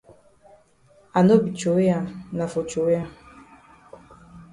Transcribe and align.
I 1.17 1.19
no 1.25 1.33
be 1.43 1.51
throwey 1.59 1.89
am 1.97 2.07
na 2.39 2.45
for 2.53 2.63
throwey 2.71 2.97
am. 3.01 3.11